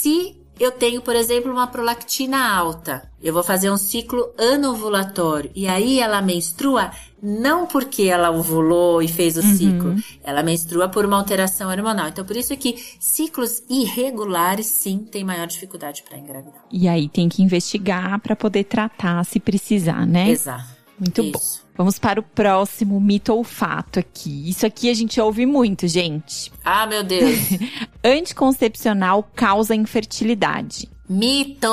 [0.00, 3.02] Se eu tenho, por exemplo, uma prolactina alta.
[3.22, 6.90] Eu vou fazer um ciclo anovulatório e aí ela menstrua
[7.22, 9.56] não porque ela ovulou e fez o uhum.
[9.56, 12.08] ciclo, ela menstrua por uma alteração hormonal.
[12.08, 16.64] Então, por isso que ciclos irregulares sim têm maior dificuldade para engravidar.
[16.72, 20.30] E aí tem que investigar para poder tratar se precisar, né?
[20.30, 20.64] Exato.
[20.98, 21.32] Muito isso.
[21.32, 21.69] bom.
[21.80, 24.50] Vamos para o próximo mito ou fato aqui.
[24.50, 26.52] Isso aqui a gente ouve muito, gente.
[26.62, 27.38] Ah, meu Deus.
[28.04, 30.90] Anticoncepcional causa infertilidade.
[31.08, 31.66] Mito!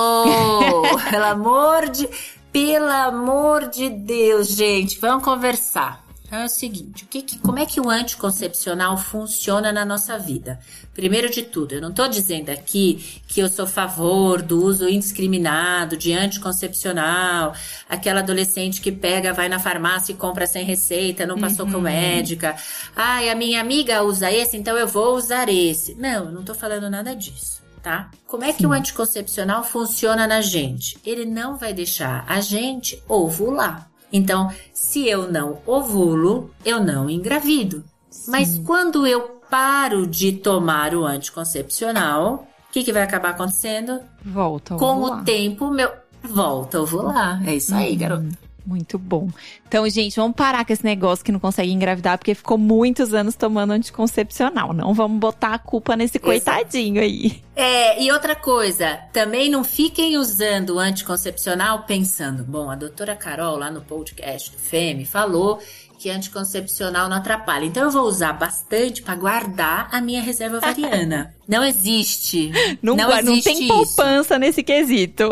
[1.12, 2.08] pelo amor de,
[2.54, 6.07] pelo amor de Deus, gente, vamos conversar.
[6.28, 10.20] Então é o seguinte, o que, que, como é que o anticoncepcional funciona na nossa
[10.20, 10.60] vida?
[10.94, 14.90] Primeiro de tudo, eu não estou dizendo aqui que eu sou a favor do uso
[14.90, 17.56] indiscriminado de anticoncepcional,
[17.88, 21.72] aquela adolescente que pega, vai na farmácia e compra sem receita, não passou uhum.
[21.72, 22.58] com médica.
[22.94, 25.96] Ai, a minha amiga usa esse, então eu vou usar esse.
[25.96, 27.66] Não, eu não estou falando nada disso.
[27.82, 28.12] Tá?
[28.26, 28.66] Como é que Sim.
[28.66, 30.98] o anticoncepcional funciona na gente?
[31.06, 33.90] Ele não vai deixar a gente ovular.
[34.12, 37.84] Então, se eu não ovulo, eu não engravido.
[38.10, 38.32] Sim.
[38.32, 44.00] Mas quando eu paro de tomar o anticoncepcional, o que, que vai acabar acontecendo?
[44.24, 45.18] Volta a ovular.
[45.18, 45.92] Com o tempo, meu.
[46.24, 47.48] Volta a ovular.
[47.48, 47.98] É isso aí, hum.
[47.98, 48.47] garoto.
[48.68, 49.30] Muito bom.
[49.66, 53.34] Então, gente, vamos parar com esse negócio que não consegue engravidar, porque ficou muitos anos
[53.34, 54.74] tomando anticoncepcional.
[54.74, 57.42] Não vamos botar a culpa nesse coitadinho aí.
[57.56, 63.56] É, e outra coisa, também não fiquem usando o anticoncepcional pensando, bom, a doutora Carol
[63.56, 65.62] lá no podcast do FEME falou
[65.98, 67.64] que anticoncepcional não atrapalha.
[67.64, 71.34] Então eu vou usar bastante para guardar a minha reserva ovariana.
[71.48, 72.52] não existe.
[72.82, 75.30] Não, não, existe não tem poupança nesse quesito.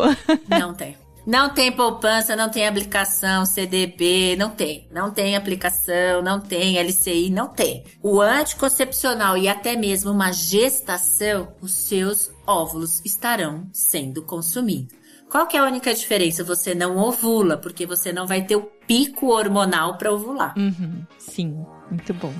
[0.47, 0.95] Não tem.
[1.25, 4.87] Não tem poupança, não tem aplicação CDB, não tem.
[4.91, 7.83] Não tem aplicação, não tem LCI, não tem.
[8.01, 14.95] O anticoncepcional e até mesmo uma gestação, os seus óvulos estarão sendo consumidos.
[15.29, 16.43] Qual que é a única diferença?
[16.43, 20.53] Você não ovula, porque você não vai ter o pico hormonal para ovular.
[20.57, 22.33] Uhum, sim, muito bom.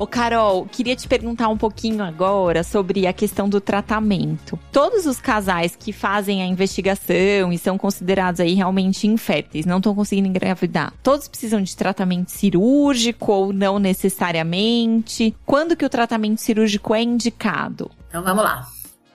[0.00, 4.58] Ô Carol, queria te perguntar um pouquinho agora sobre a questão do tratamento.
[4.72, 9.94] Todos os casais que fazem a investigação e são considerados aí realmente inférteis, não estão
[9.94, 15.36] conseguindo engravidar, todos precisam de tratamento cirúrgico ou não necessariamente?
[15.44, 17.90] Quando que o tratamento cirúrgico é indicado?
[18.08, 18.66] Então vamos lá.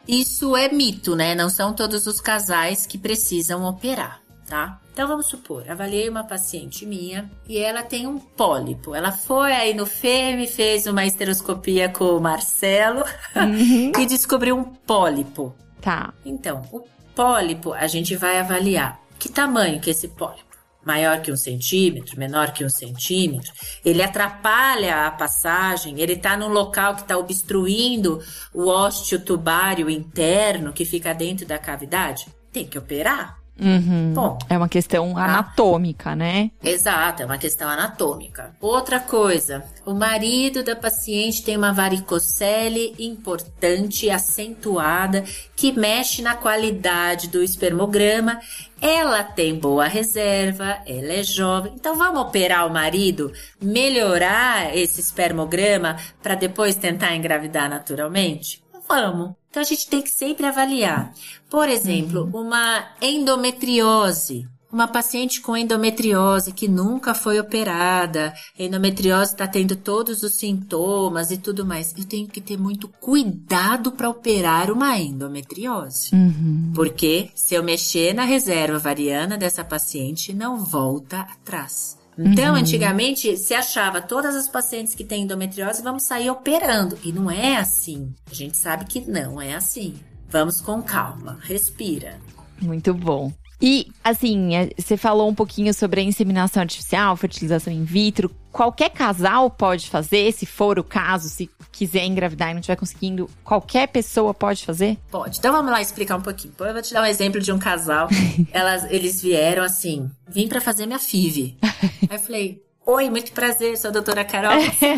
[0.08, 1.34] Isso é mito, né?
[1.34, 4.80] Não são todos os casais que precisam operar, tá?
[4.94, 8.96] Então vamos supor, avaliei uma paciente minha e ela tem um pólipo.
[8.96, 13.04] Ela foi aí no FEM, fez uma esteroscopia com o Marcelo
[13.36, 13.92] uhum.
[14.00, 15.54] e descobriu um pólipo.
[15.82, 16.14] Tá.
[16.26, 16.82] Então, o
[17.14, 20.46] pólipo a gente vai avaliar que tamanho que é esse pólipo.
[20.86, 23.52] Maior que um centímetro, menor que um centímetro,
[23.84, 28.22] ele atrapalha a passagem, ele está num local que está obstruindo
[28.54, 32.28] o ósteo tubário interno que fica dentro da cavidade.
[32.52, 33.45] Tem que operar.
[33.60, 34.14] Uhum.
[34.14, 35.24] Bom, é uma questão tá?
[35.24, 36.52] anatômica, né?
[36.62, 38.56] Exato, é uma questão anatômica.
[38.60, 45.24] Outra coisa, o marido da paciente tem uma varicocele importante, acentuada,
[45.56, 48.40] que mexe na qualidade do espermograma.
[48.82, 51.74] Ela tem boa reserva, ela é jovem.
[51.76, 58.62] Então vamos operar o marido, melhorar esse espermograma para depois tentar engravidar naturalmente?
[58.88, 59.34] Vamos.
[59.56, 61.14] Então a gente tem que sempre avaliar.
[61.50, 62.42] Por exemplo, uhum.
[62.42, 64.46] uma endometriose.
[64.70, 71.38] Uma paciente com endometriose que nunca foi operada, endometriose está tendo todos os sintomas e
[71.38, 71.96] tudo mais.
[71.98, 76.14] Eu tenho que ter muito cuidado para operar uma endometriose.
[76.14, 76.74] Uhum.
[76.76, 81.98] Porque se eu mexer na reserva variana dessa paciente, não volta atrás.
[82.18, 82.60] Então, uhum.
[82.60, 86.98] antigamente, se achava todas as pacientes que têm endometriose, vamos sair operando.
[87.04, 88.14] E não é assim.
[88.30, 89.96] A gente sabe que não é assim.
[90.30, 92.18] Vamos com calma, respira.
[92.62, 93.32] Muito bom.
[93.68, 98.30] E, assim, é, você falou um pouquinho sobre a inseminação artificial, fertilização in vitro.
[98.52, 103.28] Qualquer casal pode fazer, se for o caso, se quiser engravidar e não estiver conseguindo,
[103.44, 105.00] qualquer pessoa pode fazer?
[105.10, 105.40] Pode.
[105.40, 106.54] Então vamos lá explicar um pouquinho.
[106.60, 108.08] Eu vou te dar um exemplo de um casal.
[108.54, 111.58] Elas, eles vieram assim, vim para fazer minha FIV.
[111.64, 114.52] Aí eu falei, Oi, muito prazer, sou a doutora Carol.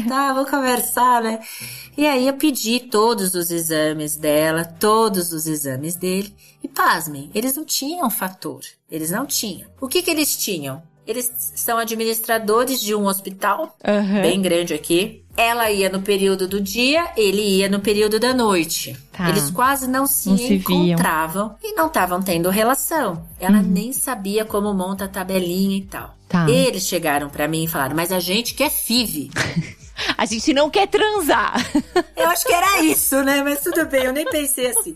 [0.09, 1.39] tá, vamos conversar, né?
[1.97, 6.35] E aí eu pedi todos os exames dela, todos os exames dele.
[6.61, 8.59] E pasmem, eles não tinham fator.
[8.91, 9.69] Eles não tinham.
[9.79, 10.83] O que que eles tinham?
[11.07, 14.21] Eles são administradores de um hospital Uhum.
[14.21, 15.23] bem grande aqui.
[15.37, 18.97] Ela ia no período do dia, ele ia no período da noite.
[19.11, 19.29] Tá.
[19.29, 23.23] Eles quase não se Não se encontravam e não estavam tendo relação.
[23.39, 26.07] Ela nem sabia como monta a tabelinha e tal.
[26.07, 26.15] Uhum.
[26.27, 26.49] Tá.
[26.49, 29.29] Eles chegaram pra mim e falaram: "Mas a gente quer FIV".
[30.15, 31.55] A gente não quer transar.
[32.15, 33.41] Eu acho que era isso, né?
[33.41, 34.95] Mas tudo bem, eu nem pensei assim.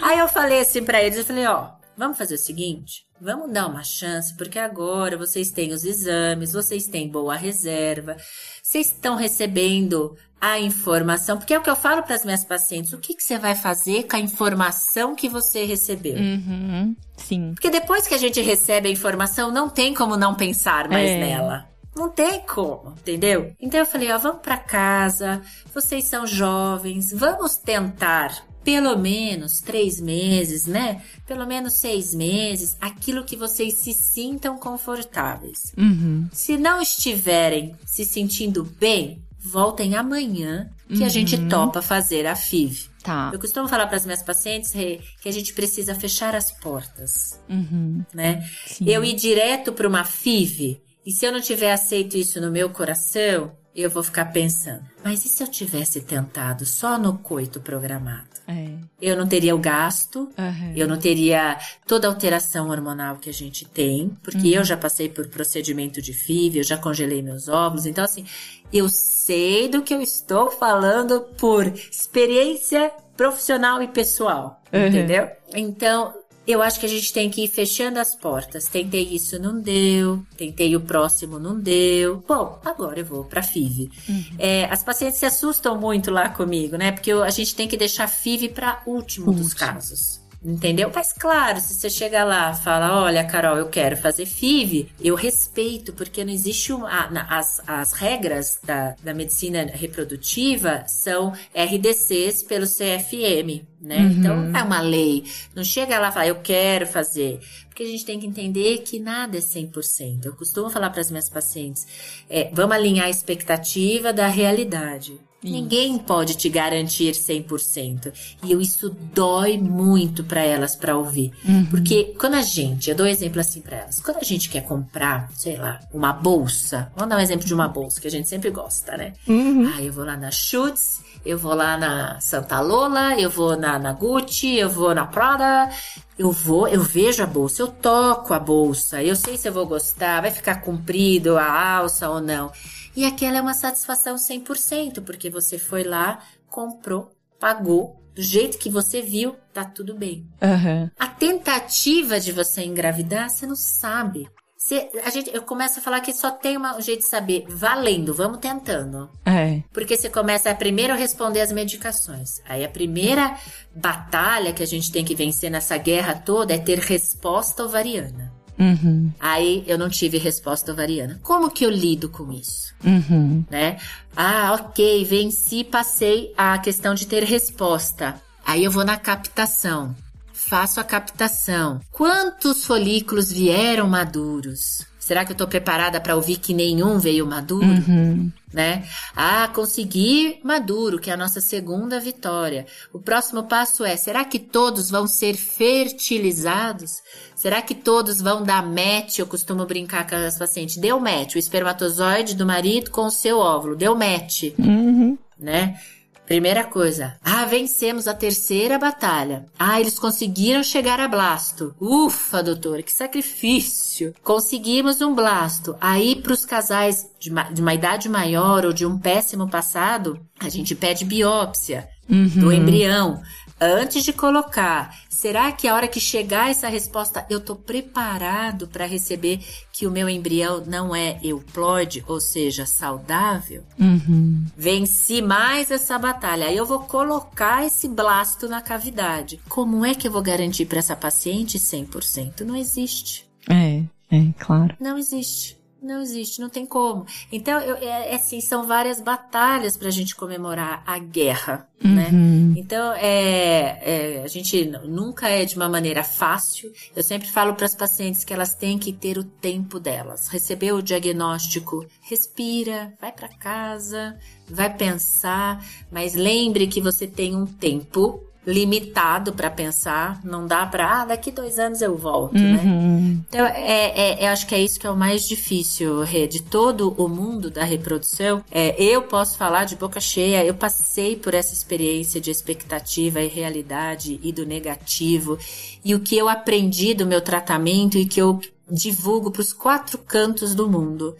[0.00, 3.66] Aí eu falei assim pra eles, eu falei, ó, vamos fazer o seguinte, vamos dar
[3.66, 8.16] uma chance, porque agora vocês têm os exames, vocês têm boa reserva,
[8.62, 12.92] vocês estão recebendo a informação, porque é o que eu falo para as minhas pacientes,
[12.92, 16.16] o que, que você vai fazer com a informação que você recebeu?
[16.16, 16.94] Uhum.
[17.16, 17.52] Sim.
[17.54, 21.18] Porque depois que a gente recebe a informação, não tem como não pensar mais É.
[21.18, 21.68] nela.
[21.96, 23.52] Não tem como, entendeu?
[23.60, 25.42] Então eu falei, ó, vamos pra casa,
[25.74, 31.00] vocês são jovens, vamos tentar pelo menos três meses, né?
[31.26, 35.72] Pelo menos seis meses, aquilo que vocês se sintam confortáveis.
[35.74, 36.28] Uhum.
[36.30, 42.90] Se não estiverem se sentindo bem, voltem amanhã que a gente topa fazer a FIV.
[43.02, 43.30] Tá.
[43.32, 47.40] Eu costumo falar para as minhas pacientes Rê, que a gente precisa fechar as portas,
[47.48, 48.04] Uhum.
[48.12, 48.46] né?
[48.66, 48.84] Sim.
[48.86, 52.68] Eu ir direto para uma FIV e se eu não tiver aceito isso no meu
[52.68, 58.26] coração, eu vou ficar pensando, mas e se eu tivesse tentado só no coito programado?
[58.48, 58.70] É.
[59.00, 60.72] Eu não teria o gasto, Uhum.
[60.74, 65.08] eu não teria toda a alteração hormonal que a gente tem, porque eu já passei
[65.08, 68.24] por procedimento de FIV, eu já congelei meus óvulos, então assim,
[68.72, 74.86] eu sei do que eu estou falando por experiência profissional e pessoal, Uhum.
[74.86, 75.28] entendeu?
[75.54, 76.14] Então,
[76.52, 78.66] eu acho que a gente tem que ir fechando as portas.
[78.68, 80.24] Tentei isso, não deu.
[80.36, 82.22] Tentei o próximo, não deu.
[82.26, 83.90] Bom, agora eu vou pra FIV.
[84.38, 86.92] É, as pacientes se assustam muito lá comigo, né?
[86.92, 89.60] Porque a gente tem que deixar FIV pra último dos Último.
[89.60, 90.20] casos.
[90.40, 90.90] Entendeu?
[90.94, 95.16] Mas claro, se você chega lá e fala, olha, Carol, eu quero fazer FIV, eu
[95.16, 96.88] respeito, porque não existe uma.
[96.88, 103.98] a- as, as regras da, da medicina reprodutiva são RDCs pelo CFM, né?
[103.98, 104.10] Uhum.
[104.12, 105.24] Então é uma lei.
[105.56, 107.40] Não chega lá e fala, eu quero fazer.
[107.68, 110.24] Porque a gente tem que entender que nada é 100%.
[110.24, 111.84] Eu costumo falar para as minhas pacientes,
[112.30, 115.18] é, vamos alinhar a expectativa da realidade.
[115.42, 118.12] Ninguém pode te garantir 100%.
[118.42, 121.32] E eu- isso dói muito para elas para ouvir.
[121.70, 124.62] Porque quando a gente, eu dou um exemplo assim para elas, quando a gente quer
[124.62, 128.28] comprar, sei lá, uma bolsa, vamos dar um exemplo de uma bolsa que a gente
[128.28, 129.12] sempre gosta, né?
[129.28, 129.70] Uhum.
[129.76, 133.78] Ah, eu vou lá na Schutz, eu vou lá na Santa Lola, eu vou na,
[133.78, 135.70] na Gucci, eu vou na Prada.
[136.18, 139.64] Eu vou, eu vejo a bolsa, eu toco a bolsa, eu sei se eu vou
[139.66, 142.50] gostar, vai ficar comprido a alça ou não.
[142.98, 148.68] E aquela é uma satisfação 100%, porque você foi lá, comprou, pagou, do jeito que
[148.68, 150.26] você viu, tá tudo bem.
[150.42, 150.90] Uhum.
[150.98, 154.28] A tentativa de você engravidar, você não sabe.
[154.56, 157.44] Você- a gente, eu começo a falar que só tem uma- um jeito de saber,
[157.48, 159.08] valendo, vamos tentando.
[159.24, 159.62] É.
[159.72, 162.42] Porque você começa a primeiro responder as medicações.
[162.48, 163.38] Aí a primeira
[163.72, 168.27] batalha que a gente tem que vencer nessa guerra toda é ter resposta ovariana.
[168.58, 169.12] Uhum.
[169.20, 171.20] Aí eu não tive resposta ovariana.
[171.22, 172.74] Como que eu lido com isso?
[172.84, 173.44] Uhum.
[173.48, 173.78] Né?
[174.16, 178.20] Ah, ok, venci, passei a questão de ter resposta.
[178.44, 179.94] Aí eu vou na captação.
[180.32, 181.80] Faço a captação.
[181.92, 184.87] Quantos folículos vieram maduros?
[185.08, 187.64] Será que eu tô preparada para ouvir que nenhum veio maduro?
[187.66, 188.30] Uhum.
[188.52, 188.86] né?
[189.16, 192.66] Ah, consegui maduro, que é a nossa segunda vitória.
[192.92, 197.02] O próximo passo é: será que todos vão ser fertilizados?
[197.34, 199.18] Será que todos vão dar match?
[199.18, 203.38] Eu costumo brincar com as pacientes: deu match, o espermatozoide do marido com o seu
[203.38, 205.16] óvulo, deu match, Uhum.
[205.38, 205.80] né?
[206.28, 209.46] Primeira coisa, ah, vencemos a terceira batalha.
[209.58, 211.74] Ah, eles conseguiram chegar a blasto.
[211.80, 214.14] Ufa, doutor, que sacrifício.
[214.22, 215.74] Conseguimos um blasto.
[215.80, 220.20] Aí, para os casais de, ma- de uma idade maior ou de um péssimo passado,
[220.38, 223.22] a gente pede biópsia do embrião
[223.60, 224.96] antes de colocar.
[225.08, 229.40] Será que a hora que chegar essa resposta, eu tô preparado para receber
[229.72, 233.64] que o meu embrião não é euplode, ou seja, saudável?
[233.78, 234.44] Uhum.
[234.56, 236.46] Venci mais essa batalha.
[236.46, 239.40] Aí eu vou colocar esse blasto na cavidade.
[239.48, 242.42] Como é que eu vou garantir para essa paciente 100%?
[242.42, 243.28] Não existe.
[243.48, 244.76] É, é, claro.
[244.80, 245.57] Não existe.
[245.80, 247.06] Não existe, não tem como.
[247.30, 252.08] Então, eu, é, é assim, são várias batalhas para a gente comemorar a guerra, né?
[252.12, 252.54] Uhum.
[252.56, 253.78] Então, é,
[254.18, 256.72] é, a gente nunca é de uma maneira fácil.
[256.96, 260.26] Eu sempre falo para as pacientes que elas têm que ter o tempo delas.
[260.28, 264.18] Receber o diagnóstico, respira, vai para casa,
[264.48, 271.02] vai pensar, mas lembre que você tem um tempo limitado para pensar, não dá para,
[271.02, 272.58] ah, daqui dois anos eu volto, né?
[272.64, 273.22] Uhum.
[273.28, 276.42] Então, é, é, eu acho que é isso que é o mais difícil, Rê, de
[276.42, 278.42] todo o mundo da reprodução.
[278.50, 283.28] É, eu posso falar de boca cheia, eu passei por essa experiência de expectativa e
[283.28, 285.38] realidade e do negativo,
[285.84, 288.40] e o que eu aprendi do meu tratamento e que eu
[288.70, 291.14] divulgo para os quatro cantos do mundo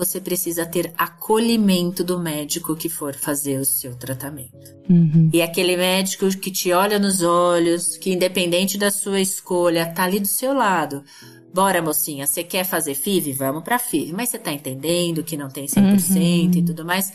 [0.00, 4.74] você precisa ter acolhimento do médico que for fazer o seu tratamento.
[4.88, 5.28] Uhum.
[5.32, 10.18] E aquele médico que te olha nos olhos, que independente da sua escolha, tá ali
[10.18, 11.04] do seu lado.
[11.52, 13.32] Bora, mocinha, você quer fazer FIV?
[13.34, 14.12] Vamos pra FIV.
[14.12, 16.60] Mas você tá entendendo que não tem 100% Uhum.
[16.60, 17.12] e tudo mais.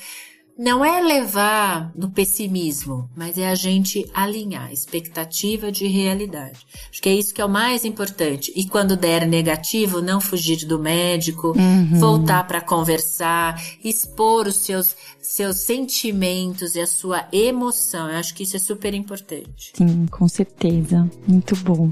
[0.57, 6.65] Não é levar no pessimismo, mas é a gente alinhar expectativa de realidade.
[6.89, 8.53] Acho que é isso que é o mais importante.
[8.55, 11.99] E quando der negativo, não fugir do médico, Uhum.
[11.99, 18.09] voltar para conversar, expor os seus seus sentimentos e a sua emoção.
[18.09, 19.73] Eu acho que isso é super importante.
[19.73, 21.09] Sim, com certeza.
[21.27, 21.91] Muito bom.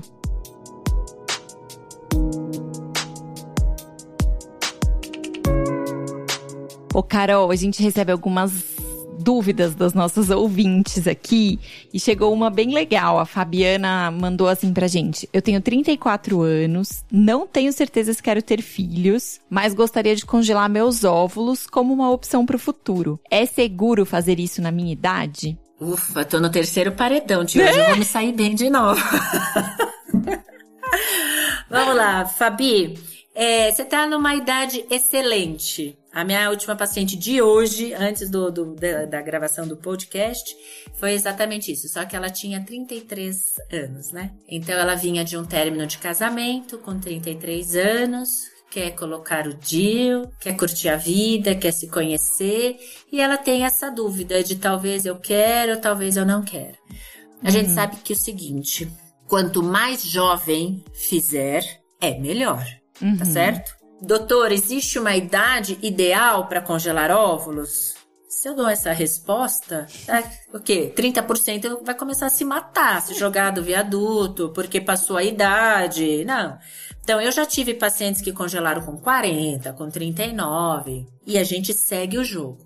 [6.93, 8.51] Ô, Carol, a gente recebe algumas
[9.17, 11.59] dúvidas das nossas ouvintes aqui
[11.91, 13.17] e chegou uma bem legal.
[13.17, 18.43] A Fabiana mandou assim pra gente: Eu tenho 34 anos, não tenho certeza se quero
[18.43, 23.19] ter filhos, mas gostaria de congelar meus óvulos como uma opção pro futuro.
[23.29, 25.57] É seguro fazer isso na minha idade?
[25.81, 29.01] Ufa, tô no terceiro paredão de hoje, eu vou me sair bem de novo.
[31.67, 32.93] Vamos lá, Fabi.
[33.33, 35.97] É, você tá numa idade excelente.
[36.13, 40.55] A minha última paciente de hoje, antes do, do- da, da gravação do podcast,
[40.99, 41.87] foi exatamente isso.
[41.89, 43.35] Só que ela tinha 33
[43.71, 44.31] anos, né?
[44.47, 50.29] Então ela vinha de um término de casamento com 33 anos, quer colocar o DIU,
[50.39, 52.77] quer curtir a vida, quer se conhecer,
[53.11, 56.77] e ela tem essa dúvida de talvez eu quero, talvez eu não quero.
[57.43, 58.87] A gente sabe que o seguinte,
[59.27, 61.63] quanto mais jovem fizer,
[61.99, 62.63] é melhor,
[63.17, 63.73] tá certo?
[64.05, 67.93] Doutor, existe uma idade ideal para congelar óvulos?
[68.27, 70.21] Se eu dou essa resposta, tá,
[70.53, 70.91] o quê?
[70.93, 76.25] 30% vai começar a se matar, se jogar do viaduto, porque passou a idade.
[76.25, 76.57] Não.
[77.01, 82.17] Então, eu já tive pacientes que congelaram com 40, com 39, e a gente segue
[82.17, 82.57] o jogo.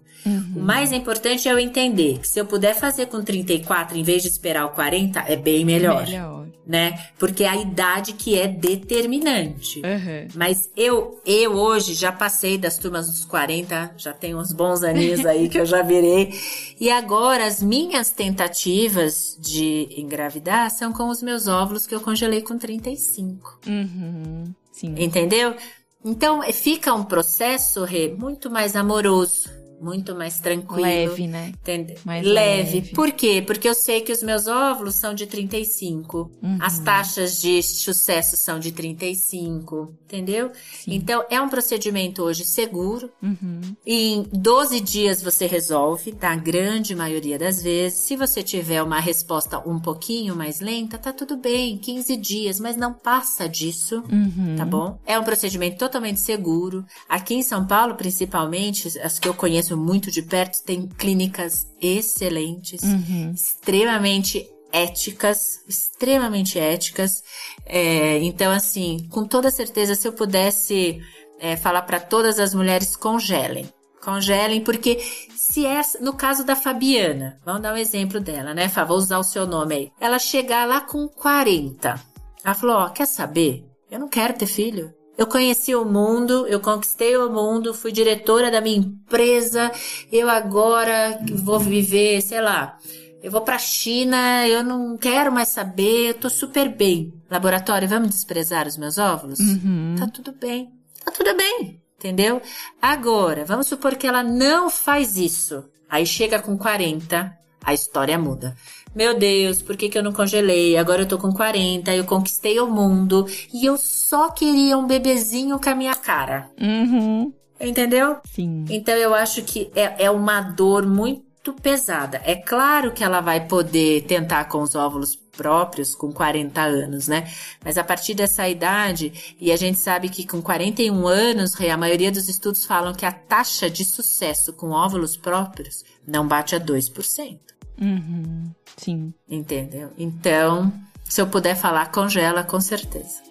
[0.56, 4.24] O mais importante é eu entender que se eu puder fazer com 34 em vez
[4.24, 6.47] de esperar o 40, é bem melhor, Melhor.
[6.68, 7.08] Né?
[7.18, 9.82] Porque é a idade que é determinante.
[9.86, 10.28] Aham.
[10.36, 15.26] Mas eu, eu hoje já passei das turmas dos 40, já tenho uns bons aninhos
[15.26, 16.34] aí que eu já virei.
[16.80, 22.42] E agora as minhas tentativas de engravidar são com os meus óvulos que eu congelei
[22.42, 23.60] com 35.
[23.66, 24.54] Uhum.
[24.74, 24.94] Sim.
[24.98, 25.56] Entendeu?
[26.04, 29.50] Então fica um processo, Rê, muito mais amoroso,
[29.82, 30.82] muito mais tranquilo.
[30.82, 31.50] Leve, né?
[31.50, 31.96] Entende?
[32.06, 32.80] Mais leve.
[32.80, 32.94] leve.
[32.96, 33.44] Por quê?
[33.46, 36.32] Porque eu sei que os meus óvulos são de 35.
[36.42, 36.58] Uhum.
[36.62, 39.94] As taxas de sucesso são de 35.
[40.06, 40.52] Entendeu?
[40.80, 40.94] Sim.
[40.94, 43.12] Então, é um procedimento hoje seguro.
[43.22, 43.62] Uhum.
[43.86, 48.00] Em 12 dias você resolve, na grande maioria das vezes.
[48.00, 52.78] Se você tiver uma resposta um pouquinho mais lenta, tá tudo bem, 15 dias, mas
[52.78, 54.56] não passa disso, Uhum.
[54.58, 55.00] tá bom?
[55.06, 56.86] É um procedimento totalmente seguro.
[57.10, 62.82] Aqui em São Paulo, principalmente, as que eu conheço muito de perto, tem clínicas excelentes,
[62.84, 63.32] Uhum.
[63.34, 67.24] extremamente éticas, extremamente éticas.
[67.66, 71.02] É, então, assim, com toda certeza, se eu pudesse
[71.40, 73.68] é, falar para todas as mulheres, congelem.
[74.02, 75.00] Congelem, porque
[75.36, 78.84] se é, no caso da Fabiana, vamos dar um exemplo dela, né, Fá?
[78.86, 79.92] Vou usar o seu nome aí.
[80.00, 82.00] Ela chegar lá com 40.
[82.44, 83.66] Ela falou, ó, quer saber?
[83.92, 84.94] Eu não quero ter filho.
[85.18, 89.72] Eu conheci o mundo, eu conquistei o mundo, fui diretora da minha empresa,
[90.12, 92.78] eu agora vou viver, sei lá,
[93.22, 97.14] eu vou pra China, eu não quero mais saber, eu tô super bem.
[97.30, 99.40] Laboratório, vamos desprezar os meus óvulos?
[99.40, 99.96] Uhum.
[99.98, 100.72] Tá tudo bem.
[101.04, 101.82] Tá tudo bem.
[101.98, 102.42] Entendeu?
[102.80, 105.66] Agora, vamos supor que ela não faz isso.
[105.90, 107.37] Aí chega com 40,
[107.68, 108.56] a história muda.
[108.96, 110.78] Meu Deus, por que, que eu não congelei?
[110.78, 115.60] Agora eu tô com 40, eu conquistei o mundo e eu só queria um bebezinho
[115.60, 116.50] com a minha cara.
[116.60, 117.34] Uhum.
[117.60, 118.18] Entendeu?
[118.24, 118.64] Sim.
[118.70, 122.22] Então eu acho que é, é uma dor muito muito pesada.
[122.26, 127.32] É claro que ela vai poder tentar com os óvulos próprios com 40 anos, né?
[127.64, 132.12] Mas a partir dessa idade, e a gente sabe que com 41 anos, a maioria
[132.12, 137.40] dos estudos falam que a taxa de sucesso com óvulos próprios não bate a 2%.
[137.80, 139.14] Uhum, sim.
[139.30, 139.92] Entendeu?
[139.98, 140.74] Então,
[141.04, 143.22] se eu puder falar, congela com certeza.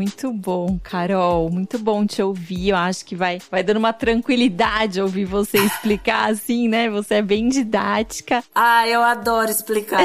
[0.00, 1.50] Muito bom, Carol.
[1.50, 2.70] Muito bom te ouvir.
[2.70, 6.88] Eu acho que vai, vai dando uma tranquilidade ouvir você explicar assim, né?
[6.88, 8.42] Você é bem didática.
[8.54, 10.00] Ah, eu adoro explicar.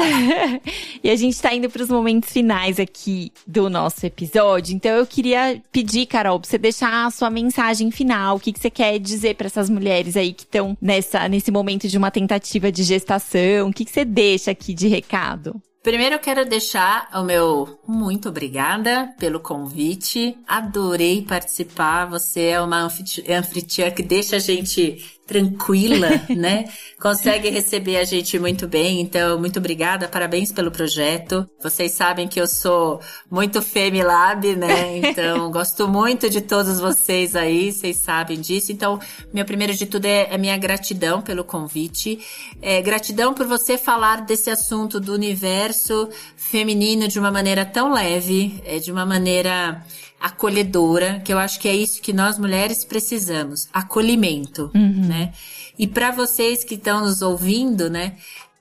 [1.02, 4.76] e a gente tá indo para os momentos finais aqui do nosso episódio.
[4.76, 8.36] Então eu queria pedir, Carol, pra você deixar a sua mensagem final.
[8.36, 11.88] O que, que você quer dizer para essas mulheres aí que estão nessa nesse momento
[11.88, 13.70] de uma tentativa de gestação?
[13.70, 15.58] O que, que você deixa aqui de recado?
[15.86, 20.36] Primeiro eu quero deixar o meu muito obrigada pelo convite.
[20.44, 22.06] Adorei participar.
[22.06, 26.66] Você é uma anfitriã que deixa a gente tranquila, né?
[27.00, 29.00] Consegue receber a gente muito bem.
[29.00, 31.48] Então, muito obrigada, parabéns pelo projeto.
[31.60, 33.00] Vocês sabem que eu sou
[33.30, 34.98] muito Femilab, né?
[34.98, 38.70] Então, gosto muito de todos vocês aí, vocês sabem disso.
[38.70, 39.00] Então,
[39.32, 42.18] meu primeiro de tudo é a é minha gratidão pelo convite.
[42.62, 48.62] É, gratidão por você falar desse assunto do universo feminino de uma maneira tão leve,
[48.64, 49.82] é, de uma maneira
[50.20, 55.06] acolhedora, que eu acho que é isso que nós mulheres precisamos, acolhimento, uhum.
[55.06, 55.32] né?
[55.78, 58.16] E para vocês que estão nos ouvindo, né,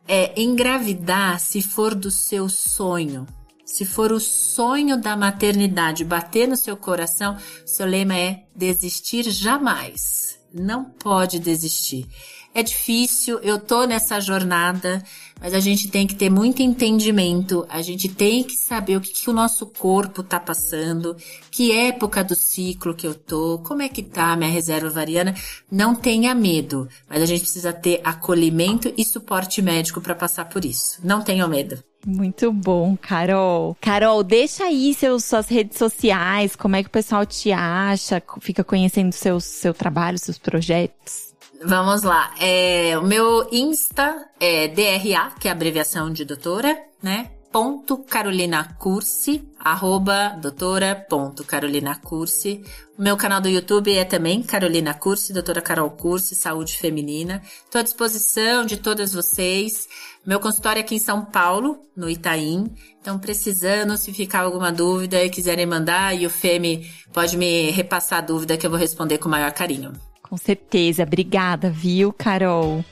[0.07, 3.25] é engravidar se for do seu sonho.
[3.65, 10.37] Se for o sonho da maternidade bater no seu coração, seu lema é desistir jamais.
[10.53, 12.07] Não pode desistir.
[12.53, 15.03] É difícil, eu tô nessa jornada,
[15.39, 19.11] mas a gente tem que ter muito entendimento, a gente tem que saber o que,
[19.13, 21.15] que o nosso corpo tá passando,
[21.51, 25.35] que época do ciclo que eu tô, como é que tá a minha reserva ovariana.
[25.71, 30.65] Não tenha medo, mas a gente precisa ter acolhimento e suporte médico para passar por
[30.65, 30.99] isso.
[31.03, 31.83] Não tenha medo.
[32.05, 33.75] Muito bom, Carol.
[33.81, 38.63] Carol, deixa aí seus, suas redes sociais, como é que o pessoal te acha, fica
[38.63, 41.24] conhecendo seu, seu trabalho, seus projetos.
[41.63, 42.33] Vamos lá.
[42.39, 47.31] É, o meu Insta é DRA, que é abreviação de doutora, né?
[47.51, 52.61] Ponto Carolina Cursi, arroba doutora ponto Carolina Cursi.
[52.97, 57.41] O meu canal do YouTube é também Carolina Cursi, doutora Carol Cursi, saúde feminina.
[57.63, 59.87] Estou à disposição de todas vocês.
[60.25, 62.69] Meu consultório é aqui em São Paulo, no Itaim.
[62.99, 68.19] Então, precisando, se ficar alguma dúvida e quiserem mandar, e o Femi pode me repassar
[68.19, 69.93] a dúvida que eu vou responder com o maior carinho.
[70.27, 71.03] Com certeza.
[71.03, 72.83] Obrigada, viu, Carol?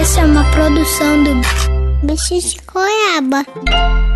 [0.00, 4.13] Essa é uma produção do Bicho de Goiaba.